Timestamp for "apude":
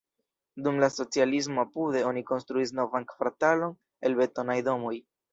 1.65-1.99